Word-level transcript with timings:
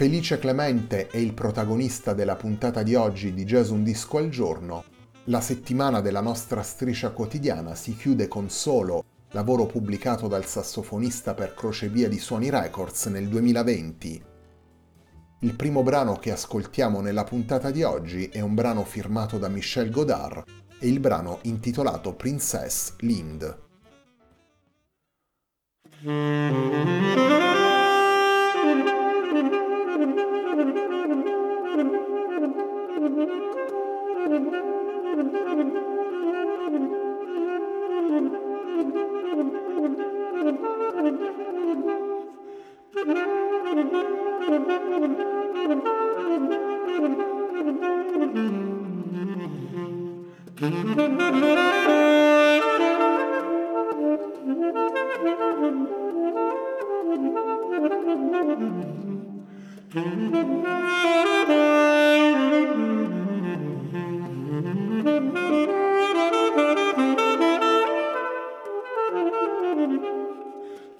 Felice 0.00 0.38
Clemente 0.38 1.08
è 1.08 1.18
il 1.18 1.34
protagonista 1.34 2.14
della 2.14 2.34
puntata 2.34 2.82
di 2.82 2.94
oggi 2.94 3.34
di 3.34 3.44
Jazz 3.44 3.68
Un 3.68 3.84
Disco 3.84 4.16
al 4.16 4.30
Giorno. 4.30 4.82
La 5.24 5.42
settimana 5.42 6.00
della 6.00 6.22
nostra 6.22 6.62
striscia 6.62 7.10
quotidiana 7.10 7.74
si 7.74 7.94
chiude 7.94 8.26
con 8.26 8.48
Solo, 8.48 9.04
lavoro 9.32 9.66
pubblicato 9.66 10.26
dal 10.26 10.46
sassofonista 10.46 11.34
per 11.34 11.52
crocevia 11.52 12.08
di 12.08 12.18
Suoni 12.18 12.48
Records 12.48 13.08
nel 13.08 13.28
2020. 13.28 14.24
Il 15.40 15.54
primo 15.54 15.82
brano 15.82 16.14
che 16.16 16.32
ascoltiamo 16.32 17.02
nella 17.02 17.24
puntata 17.24 17.70
di 17.70 17.82
oggi 17.82 18.24
è 18.32 18.40
un 18.40 18.54
brano 18.54 18.84
firmato 18.84 19.36
da 19.36 19.48
Michel 19.48 19.90
Godard 19.90 20.44
e 20.78 20.88
il 20.88 20.98
brano 20.98 21.40
intitolato 21.42 22.14
Princess 22.14 22.94
Lind. 23.00 23.58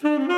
Mm-hmm. 0.03 0.30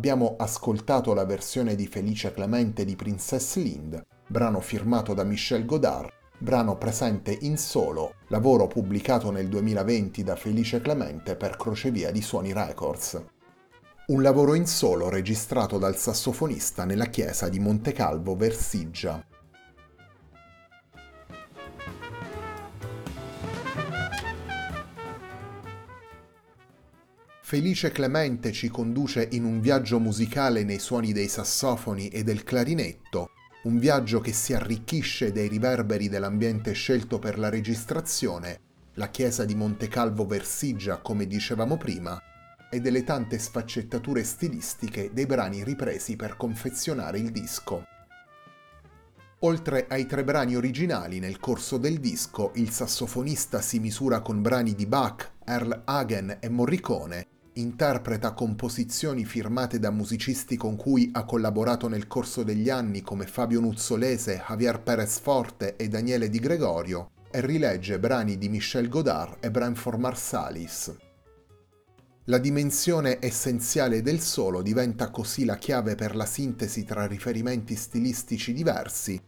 Abbiamo 0.00 0.36
ascoltato 0.38 1.12
la 1.12 1.26
versione 1.26 1.74
di 1.74 1.86
Felice 1.86 2.32
Clemente 2.32 2.86
di 2.86 2.96
Princess 2.96 3.56
Lind, 3.56 4.02
brano 4.26 4.60
firmato 4.60 5.12
da 5.12 5.24
Michel 5.24 5.66
Godard, 5.66 6.10
brano 6.38 6.78
presente 6.78 7.36
in 7.42 7.58
solo, 7.58 8.14
lavoro 8.28 8.66
pubblicato 8.66 9.30
nel 9.30 9.48
2020 9.48 10.22
da 10.22 10.36
Felice 10.36 10.80
Clemente 10.80 11.36
per 11.36 11.58
Crocevia 11.58 12.10
di 12.10 12.22
Suoni 12.22 12.54
Records. 12.54 13.22
Un 14.06 14.22
lavoro 14.22 14.54
in 14.54 14.64
solo 14.64 15.10
registrato 15.10 15.76
dal 15.76 15.98
sassofonista 15.98 16.86
nella 16.86 17.04
chiesa 17.04 17.50
di 17.50 17.58
Montecalvo 17.58 18.34
Versiggia, 18.36 19.22
Felice 27.50 27.90
Clemente 27.90 28.52
ci 28.52 28.68
conduce 28.68 29.26
in 29.32 29.42
un 29.42 29.60
viaggio 29.60 29.98
musicale 29.98 30.62
nei 30.62 30.78
suoni 30.78 31.12
dei 31.12 31.26
sassofoni 31.26 32.06
e 32.06 32.22
del 32.22 32.44
clarinetto, 32.44 33.30
un 33.64 33.80
viaggio 33.80 34.20
che 34.20 34.32
si 34.32 34.52
arricchisce 34.52 35.32
dei 35.32 35.48
riverberi 35.48 36.08
dell'ambiente 36.08 36.70
scelto 36.74 37.18
per 37.18 37.40
la 37.40 37.48
registrazione, 37.48 38.60
la 38.94 39.08
chiesa 39.08 39.44
di 39.44 39.56
Montecalvo 39.56 40.26
Versiggia, 40.26 40.98
come 40.98 41.26
dicevamo 41.26 41.76
prima, 41.76 42.22
e 42.70 42.78
delle 42.78 43.02
tante 43.02 43.36
sfaccettature 43.40 44.22
stilistiche 44.22 45.10
dei 45.12 45.26
brani 45.26 45.64
ripresi 45.64 46.14
per 46.14 46.36
confezionare 46.36 47.18
il 47.18 47.32
disco. 47.32 47.84
Oltre 49.40 49.86
ai 49.88 50.06
tre 50.06 50.22
brani 50.22 50.54
originali 50.54 51.18
nel 51.18 51.40
corso 51.40 51.78
del 51.78 51.98
disco, 51.98 52.52
il 52.54 52.70
sassofonista 52.70 53.60
si 53.60 53.80
misura 53.80 54.20
con 54.20 54.40
brani 54.40 54.76
di 54.76 54.86
Bach, 54.86 55.32
Earl 55.44 55.82
Hagen 55.84 56.36
e 56.38 56.48
Morricone, 56.48 57.26
interpreta 57.54 58.32
composizioni 58.32 59.24
firmate 59.24 59.78
da 59.78 59.90
musicisti 59.90 60.56
con 60.56 60.76
cui 60.76 61.10
ha 61.12 61.24
collaborato 61.24 61.88
nel 61.88 62.06
corso 62.06 62.42
degli 62.42 62.70
anni 62.70 63.02
come 63.02 63.26
Fabio 63.26 63.60
Nuzzolese, 63.60 64.42
Javier 64.46 64.80
Perez 64.80 65.18
Forte 65.18 65.76
e 65.76 65.88
Daniele 65.88 66.28
Di 66.28 66.38
Gregorio 66.38 67.10
e 67.30 67.40
rilegge 67.40 67.98
brani 67.98 68.38
di 68.38 68.48
Michel 68.48 68.88
Godard 68.88 69.36
e 69.40 69.50
Branford 69.50 69.98
Marsalis. 69.98 70.96
La 72.24 72.38
dimensione 72.38 73.18
essenziale 73.20 74.02
del 74.02 74.20
solo 74.20 74.62
diventa 74.62 75.10
così 75.10 75.44
la 75.44 75.56
chiave 75.56 75.94
per 75.94 76.14
la 76.14 76.26
sintesi 76.26 76.84
tra 76.84 77.06
riferimenti 77.06 77.74
stilistici 77.74 78.52
diversi, 78.52 79.20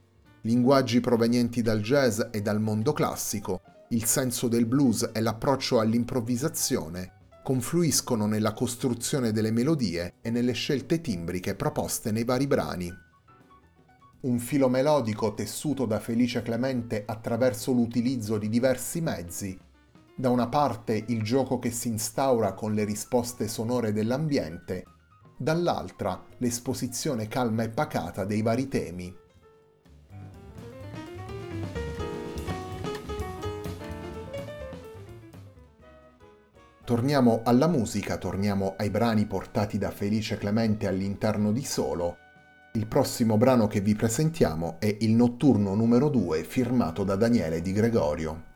linguaggi 0.42 1.00
provenienti 1.00 1.62
dal 1.62 1.80
jazz 1.80 2.20
e 2.30 2.42
dal 2.42 2.60
mondo 2.60 2.92
classico, 2.92 3.60
il 3.90 4.04
senso 4.04 4.48
del 4.48 4.66
blues 4.66 5.10
e 5.12 5.20
l'approccio 5.20 5.80
all'improvvisazione, 5.80 7.12
confluiscono 7.43 8.27
nella 8.27 8.53
costruzione 8.53 9.33
delle 9.33 9.50
melodie 9.50 10.15
e 10.23 10.31
nelle 10.31 10.53
scelte 10.53 11.00
timbriche 11.00 11.56
proposte 11.56 12.12
nei 12.12 12.25
vari 12.25 12.47
brani. 12.47 12.93
Un 14.21 14.39
filo 14.39 14.69
melodico 14.69 15.35
tessuto 15.35 15.85
da 15.85 15.99
Felice 15.99 16.43
Clemente 16.43 17.03
attraverso 17.05 17.73
l'utilizzo 17.73 18.39
di 18.39 18.49
diversi 18.49 19.00
mezzi, 19.00 19.59
da 20.15 20.31
una 20.31 20.47
parte 20.47 21.05
il 21.09 21.23
gioco 21.23 21.59
che 21.59 21.73
si 21.73 21.89
instaura 21.89 22.53
con 22.53 22.75
le 22.75 22.84
risposte 22.84 23.49
sonore 23.49 23.93
dell'ambiente, 23.93 24.84
dall'altra 25.37 26.22
l'esposizione 26.39 27.27
calma 27.27 27.65
e 27.65 27.70
pacata 27.70 28.25
dei 28.25 28.43
vari 28.43 28.69
temi. 28.69 29.13
Torniamo 36.84 37.43
alla 37.44 37.69
musica, 37.69 38.17
torniamo 38.17 38.74
ai 38.77 38.91
brani 38.91 39.24
portati 39.27 39.79
da 39.79 39.93
Felice 39.93 40.36
Clemente 40.36 40.89
all'interno 40.89 41.53
di 41.53 41.65
Solo. 41.65 42.17
Il 42.72 42.89
prossimo 42.89 43.36
brano 43.36 43.69
che 43.69 43.81
vi 43.81 43.94
presentiamo 43.94 44.81
è 44.81 44.96
il 44.98 45.12
notturno 45.12 45.77
numero 45.77 46.08
2 46.08 46.43
firmato 46.43 47.05
da 47.05 47.15
Daniele 47.15 47.62
Di 47.62 47.70
Gregorio. 47.70 48.52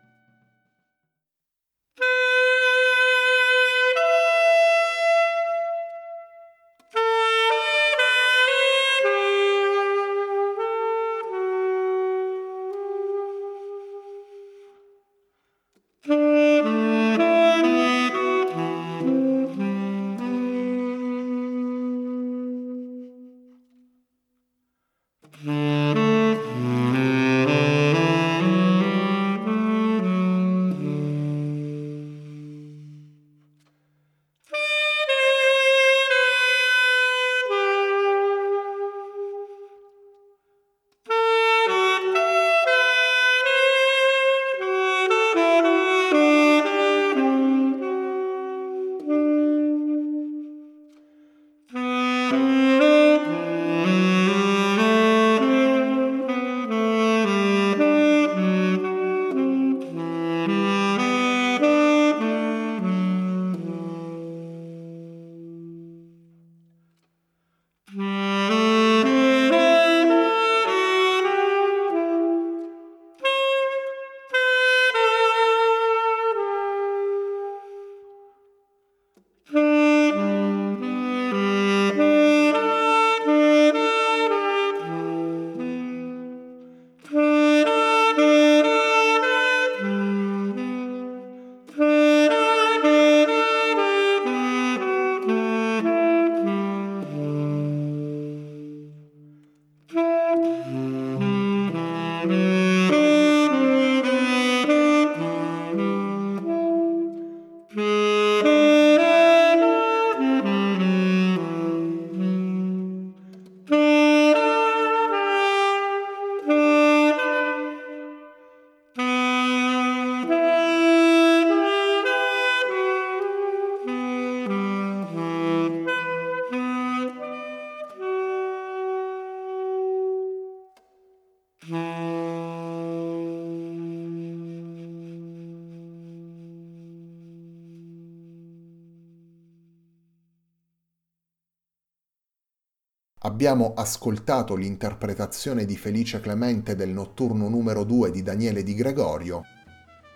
Abbiamo 143.37 143.75
ascoltato 143.77 144.55
l'interpretazione 144.55 145.67
di 145.67 145.77
Felice 145.77 146.21
Clemente 146.21 146.75
del 146.75 146.89
notturno 146.89 147.51
numero 147.51 147.85
2 147.85 148.11
di 148.11 148.23
Daniele 148.23 148.63
Di 148.63 148.73
Gregorio 148.73 149.43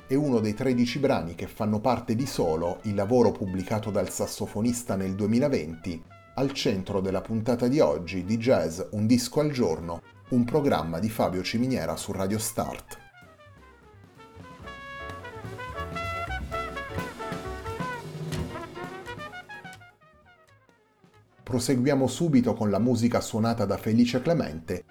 e 0.09 0.15
uno 0.15 0.41
dei 0.41 0.55
13 0.55 0.99
brani 1.00 1.35
che 1.35 1.47
fanno 1.47 1.81
parte 1.81 2.15
di 2.15 2.25
Solo, 2.25 2.79
il 2.85 2.95
lavoro 2.95 3.31
pubblicato 3.31 3.91
dal 3.91 4.09
sassofonista 4.09 4.97
nel 4.97 5.15
2020, 5.15 6.03
al 6.37 6.55
centro 6.55 7.03
della 7.03 7.21
puntata 7.21 7.69
di 7.69 7.79
oggi 7.79 8.25
di 8.25 8.39
Jazz 8.39 8.81
Un 8.93 9.07
disco 9.07 9.41
al 9.41 9.50
giorno, 9.50 10.00
un 10.31 10.45
programma 10.45 10.99
di 10.99 11.11
Fabio 11.11 11.43
Ciminiera 11.43 11.97
su 11.97 12.12
Radio 12.12 12.39
Start. 12.39 13.10
Proseguiamo 21.50 22.07
subito 22.07 22.54
con 22.54 22.71
la 22.71 22.78
musica 22.78 23.21
suonata 23.21 23.64
da 23.64 23.76
Felice 23.76 24.23
Clemente. 24.23 24.85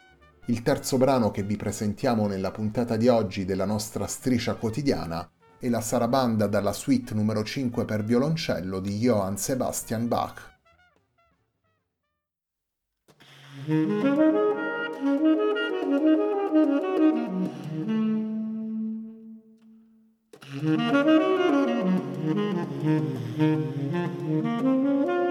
Il 0.47 0.61
terzo 0.61 0.97
brano 0.97 1.31
che 1.31 1.41
vi 1.41 1.55
presentiamo 1.55 2.27
nella 2.27 2.51
puntata 2.51 2.97
di 2.97 3.07
oggi 3.07 3.45
della 3.45 3.63
nostra 3.63 4.05
striscia 4.07 4.55
quotidiana 4.55 5.25
è 5.57 5.69
la 5.69 5.79
sarabanda 5.79 6.47
dalla 6.47 6.73
suite 6.73 7.13
numero 7.13 7.45
5 7.45 7.85
per 7.85 8.03
violoncello 8.03 8.81
di 8.81 8.97
Johann 8.97 9.35
Sebastian 9.35 10.09
Bach. 10.09 10.57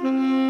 Música 0.00 0.47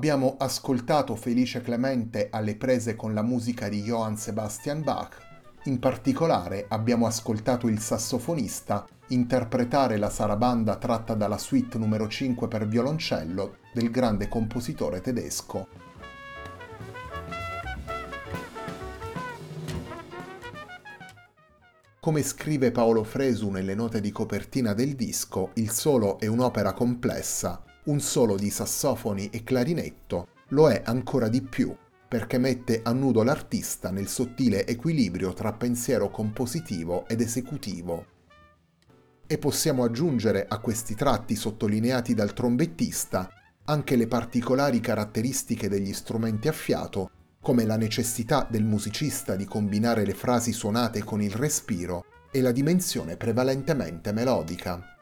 Abbiamo 0.00 0.36
ascoltato 0.38 1.14
Felice 1.14 1.60
Clemente 1.60 2.28
alle 2.30 2.56
prese 2.56 2.96
con 2.96 3.12
la 3.12 3.20
musica 3.20 3.68
di 3.68 3.82
Johann 3.82 4.14
Sebastian 4.14 4.82
Bach. 4.82 5.18
In 5.64 5.78
particolare 5.78 6.64
abbiamo 6.70 7.04
ascoltato 7.04 7.68
il 7.68 7.80
sassofonista 7.80 8.86
interpretare 9.08 9.98
la 9.98 10.08
sarabanda 10.08 10.76
tratta 10.76 11.12
dalla 11.12 11.36
suite 11.36 11.76
numero 11.76 12.08
5 12.08 12.48
per 12.48 12.66
violoncello 12.66 13.56
del 13.74 13.90
grande 13.90 14.26
compositore 14.26 15.02
tedesco. 15.02 15.68
Come 22.00 22.22
scrive 22.22 22.72
Paolo 22.72 23.04
Fresu 23.04 23.50
nelle 23.50 23.74
note 23.74 24.00
di 24.00 24.10
copertina 24.10 24.72
del 24.72 24.94
disco, 24.94 25.50
il 25.56 25.68
solo 25.68 26.18
è 26.18 26.26
un'opera 26.26 26.72
complessa 26.72 27.64
un 27.90 28.00
solo 28.00 28.36
di 28.36 28.50
sassofoni 28.50 29.30
e 29.30 29.42
clarinetto 29.42 30.28
lo 30.50 30.70
è 30.70 30.82
ancora 30.84 31.28
di 31.28 31.42
più 31.42 31.76
perché 32.08 32.38
mette 32.38 32.80
a 32.82 32.92
nudo 32.92 33.22
l'artista 33.22 33.90
nel 33.90 34.08
sottile 34.08 34.66
equilibrio 34.66 35.32
tra 35.32 35.52
pensiero 35.52 36.10
compositivo 36.10 37.06
ed 37.06 37.20
esecutivo. 37.20 38.06
E 39.26 39.38
possiamo 39.38 39.84
aggiungere 39.84 40.46
a 40.48 40.58
questi 40.58 40.96
tratti 40.96 41.36
sottolineati 41.36 42.14
dal 42.14 42.32
trombettista 42.32 43.30
anche 43.64 43.94
le 43.94 44.08
particolari 44.08 44.80
caratteristiche 44.80 45.68
degli 45.68 45.92
strumenti 45.92 46.48
a 46.48 46.52
fiato, 46.52 47.10
come 47.40 47.64
la 47.64 47.76
necessità 47.76 48.44
del 48.50 48.64
musicista 48.64 49.36
di 49.36 49.44
combinare 49.44 50.04
le 50.04 50.14
frasi 50.14 50.52
suonate 50.52 51.04
con 51.04 51.22
il 51.22 51.32
respiro 51.32 52.04
e 52.32 52.40
la 52.40 52.50
dimensione 52.50 53.16
prevalentemente 53.16 54.10
melodica. 54.10 54.99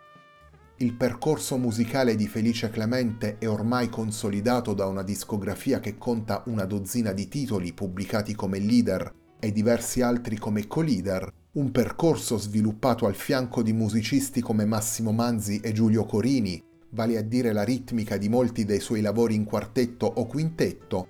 Il 0.81 0.95
percorso 0.95 1.57
musicale 1.57 2.15
di 2.15 2.29
Felice 2.29 2.71
Clemente 2.71 3.39
è 3.39 3.49
ormai 3.49 3.89
consolidato 3.89 4.75
da 4.75 4.87
una 4.87 5.03
discografia 5.03 5.81
che 5.81 5.99
conta 5.99 6.45
una 6.47 6.67
dozzina 6.67 7.11
di 7.11 7.27
titoli 7.27 7.73
pubblicati 7.73 8.33
come 8.33 8.61
leader 8.61 9.13
e 9.41 9.51
diversi 9.51 10.03
altri 10.03 10.39
come 10.39 10.69
co-leader, 10.69 11.29
un 11.55 11.73
percorso 11.73 12.37
sviluppato 12.37 13.07
al 13.07 13.17
fianco 13.17 13.65
di 13.65 13.73
musicisti 13.73 14.41
come 14.41 14.65
Massimo 14.67 15.11
Manzi 15.11 15.59
e 15.59 15.73
Giulio 15.73 16.05
Corini, 16.05 16.63
vale 16.91 17.17
a 17.17 17.23
dire 17.23 17.53
la 17.53 17.65
ritmica 17.65 18.17
di 18.17 18.29
molti 18.29 18.65
dei 18.65 18.79
suoi 18.79 19.01
lavori 19.01 19.35
in 19.35 19.43
quartetto 19.43 20.07
o 20.07 20.27
quintetto, 20.27 21.09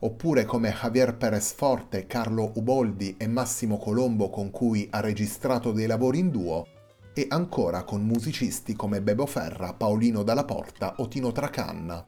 oppure 0.00 0.44
come 0.44 0.70
Javier 0.70 1.16
Perez 1.16 1.54
Forte, 1.54 2.06
Carlo 2.06 2.52
Uboldi 2.56 3.14
e 3.16 3.26
Massimo 3.26 3.78
Colombo 3.78 4.28
con 4.28 4.50
cui 4.50 4.86
ha 4.90 5.00
registrato 5.00 5.72
dei 5.72 5.86
lavori 5.86 6.18
in 6.18 6.28
duo, 6.28 6.66
e 7.14 7.26
ancora 7.28 7.84
con 7.84 8.02
musicisti 8.04 8.74
come 8.74 9.02
Bebo 9.02 9.26
Ferra, 9.26 9.72
Paolino 9.74 10.22
Dalla 10.22 10.44
Porta 10.44 10.94
o 10.98 11.08
Tino 11.08 11.32
Tracanna. 11.32 12.04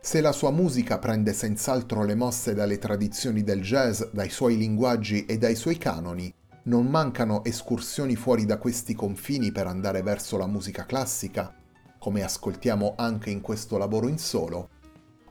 Se 0.00 0.20
la 0.20 0.32
sua 0.32 0.50
musica 0.50 0.98
prende 0.98 1.32
senz'altro 1.32 2.04
le 2.04 2.14
mosse 2.14 2.54
dalle 2.54 2.78
tradizioni 2.78 3.42
del 3.44 3.62
jazz, 3.62 4.02
dai 4.10 4.30
suoi 4.30 4.56
linguaggi 4.56 5.26
e 5.26 5.38
dai 5.38 5.54
suoi 5.54 5.78
canoni, 5.78 6.32
non 6.64 6.86
mancano 6.86 7.44
escursioni 7.44 8.16
fuori 8.16 8.44
da 8.44 8.58
questi 8.58 8.94
confini 8.94 9.52
per 9.52 9.66
andare 9.66 10.02
verso 10.02 10.36
la 10.36 10.46
musica 10.46 10.86
classica, 10.86 11.54
come 11.98 12.22
ascoltiamo 12.22 12.94
anche 12.96 13.30
in 13.30 13.40
questo 13.40 13.78
lavoro 13.78 14.08
in 14.08 14.18
solo, 14.18 14.70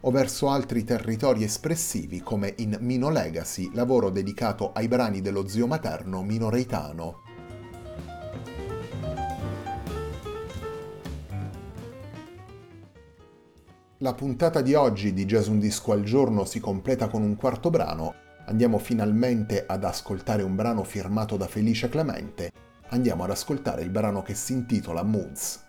o 0.02 0.10
verso 0.10 0.50
altri 0.50 0.84
territori 0.84 1.44
espressivi 1.44 2.22
come 2.22 2.54
in 2.58 2.78
Mino 2.80 3.10
Legacy, 3.10 3.70
lavoro 3.74 4.10
dedicato 4.10 4.72
ai 4.72 4.88
brani 4.88 5.22
dello 5.22 5.48
zio 5.48 5.68
materno 5.68 6.24
minoreitano. 6.24 7.24
La 14.04 14.16
puntata 14.16 14.62
di 14.62 14.74
oggi 14.74 15.14
di 15.14 15.26
Jazz 15.26 15.46
Un 15.46 15.60
Disco 15.60 15.92
al 15.92 16.02
Giorno 16.02 16.44
si 16.44 16.60
completa 16.60 17.08
con 17.08 17.22
un 17.22 17.36
quarto 17.36 17.70
brano. 17.70 18.16
Andiamo 18.48 18.80
finalmente 18.80 19.64
ad 19.64 19.84
ascoltare 19.84 20.42
un 20.42 20.56
brano 20.56 20.84
firmato 20.84 21.38
da 21.38 21.46
Felice 21.46 21.88
Clemente. 21.88 22.52
Andiamo 22.90 23.26
ad 23.26 23.30
ascoltare 23.30 23.84
il 23.84 23.92
brano 23.92 24.24
che 24.24 24.34
si 24.34 24.54
intitola 24.54 25.04
Moods. 25.04 25.64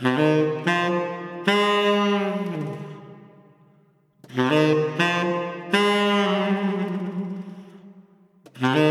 Mm-hmm. 0.00 0.58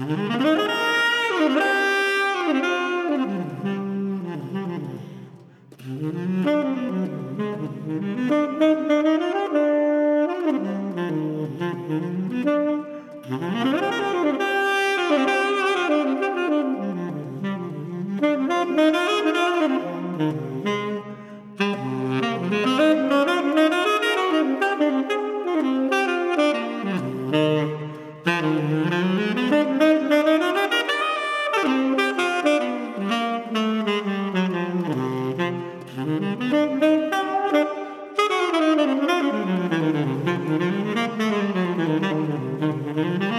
Mm-hmm. 0.00 1.79
Mm-hmm. 42.80 43.29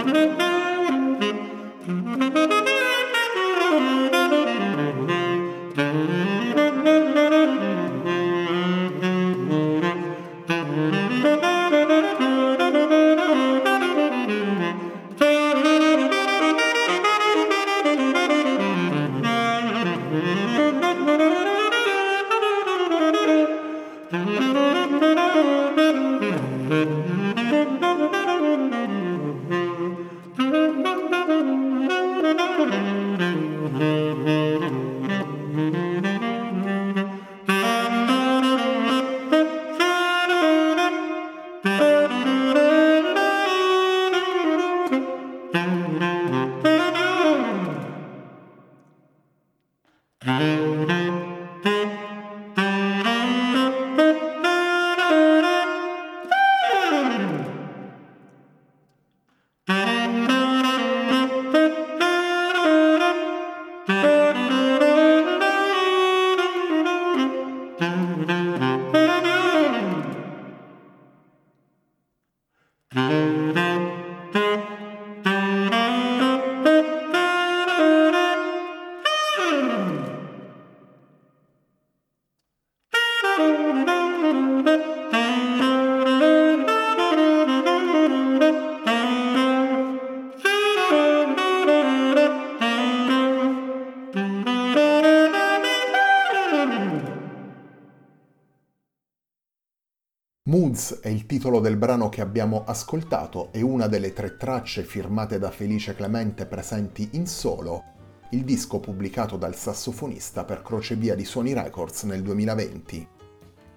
Woods 100.72 101.00
è 101.00 101.08
il 101.08 101.26
titolo 101.26 101.60
del 101.60 101.76
brano 101.76 102.08
che 102.08 102.22
abbiamo 102.22 102.64
ascoltato 102.64 103.52
e 103.52 103.60
una 103.60 103.88
delle 103.88 104.14
tre 104.14 104.38
tracce 104.38 104.84
firmate 104.84 105.38
da 105.38 105.50
Felice 105.50 105.94
Clemente 105.94 106.46
presenti 106.46 107.10
in 107.12 107.26
solo, 107.26 107.84
il 108.30 108.42
disco 108.42 108.80
pubblicato 108.80 109.36
dal 109.36 109.54
sassofonista 109.54 110.44
per 110.44 110.62
Crocevia 110.62 111.14
di 111.14 111.26
Sony 111.26 111.52
Records 111.52 112.04
nel 112.04 112.22
2020. 112.22 113.06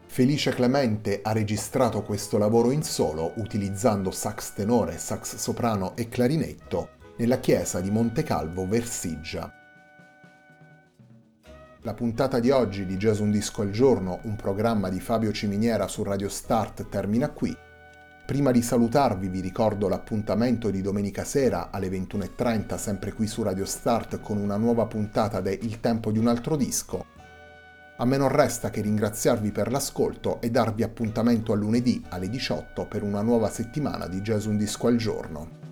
Felice 0.06 0.54
Clemente 0.54 1.20
ha 1.22 1.34
registrato 1.34 2.02
questo 2.02 2.38
lavoro 2.38 2.72
in 2.72 2.84
solo 2.84 3.34
utilizzando 3.38 4.10
sax 4.10 4.54
tenore, 4.54 4.98
sax 4.98 5.36
soprano 5.36 5.98
e 5.98 6.08
clarinetto 6.08 6.90
nella 7.18 7.40
chiesa 7.40 7.82
di 7.82 7.92
Montecalvo 7.92 8.66
Versiggia. 8.66 9.55
La 11.86 11.94
puntata 11.94 12.40
di 12.40 12.50
oggi 12.50 12.88
di 12.88 12.98
Jazz 12.98 13.20
Un 13.20 13.30
Disco 13.30 13.62
al 13.62 13.70
Giorno, 13.70 14.18
un 14.24 14.36
programma 14.36 14.90
di 14.90 15.00
Fabio 15.00 15.32
Ciminiera 15.32 15.88
su 15.88 16.02
Radio 16.02 16.30
Start, 16.30 16.90
termina 16.90 17.30
qui. 17.30 17.56
Prima 18.26 18.50
di 18.50 18.64
salutarvi 18.64 19.28
vi 19.28 19.40
ricordo 19.40 19.88
l'appuntamento 19.88 20.72
di 20.72 20.82
domenica 20.82 21.24
sera 21.24 21.70
alle 21.70 21.90
21.30 21.90 22.76
sempre 22.78 23.14
qui 23.14 23.28
su 23.28 23.44
Radio 23.44 23.66
Start 23.66 24.20
con 24.20 24.38
una 24.38 24.58
nuova 24.58 24.88
puntata 24.88 25.42
de 25.42 25.60
Il 25.62 25.80
tempo 25.80 26.10
di 26.10 26.18
un 26.18 26.28
altro 26.28 26.56
disco. 26.56 27.06
A 27.98 28.06
me 28.06 28.18
non 28.18 28.30
resta 28.30 28.72
che 28.72 28.82
ringraziarvi 28.82 29.52
per 29.52 29.70
l'ascolto 29.70 30.42
e 30.42 30.50
darvi 30.50 30.82
appuntamento 30.82 31.54
a 31.54 31.56
lunedì 31.56 32.04
alle 32.10 32.30
18 32.30 32.88
per 32.88 33.04
una 33.04 33.22
nuova 33.22 33.52
settimana 33.52 34.08
di 34.08 34.22
Jazz 34.22 34.46
Un 34.46 34.58
Disco 34.58 34.88
al 34.88 34.96
Giorno. 34.96 35.65